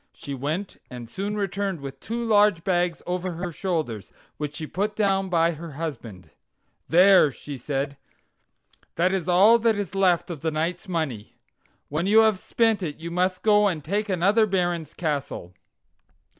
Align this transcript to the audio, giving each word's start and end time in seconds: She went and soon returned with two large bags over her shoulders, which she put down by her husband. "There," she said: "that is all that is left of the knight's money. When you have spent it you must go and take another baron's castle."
She 0.13 0.33
went 0.33 0.77
and 0.89 1.07
soon 1.07 1.37
returned 1.37 1.79
with 1.79 1.99
two 1.99 2.25
large 2.25 2.63
bags 2.63 3.03
over 3.05 3.33
her 3.33 3.51
shoulders, 3.51 4.11
which 4.37 4.55
she 4.55 4.65
put 4.65 4.95
down 4.95 5.29
by 5.29 5.51
her 5.51 5.73
husband. 5.73 6.31
"There," 6.89 7.29
she 7.31 7.55
said: 7.55 7.97
"that 8.95 9.13
is 9.13 9.29
all 9.29 9.59
that 9.59 9.75
is 9.75 9.93
left 9.93 10.31
of 10.31 10.41
the 10.41 10.49
knight's 10.49 10.87
money. 10.87 11.35
When 11.87 12.07
you 12.07 12.21
have 12.21 12.39
spent 12.39 12.81
it 12.81 12.97
you 12.97 13.11
must 13.11 13.43
go 13.43 13.67
and 13.67 13.83
take 13.85 14.09
another 14.09 14.47
baron's 14.47 14.95
castle." 14.95 15.53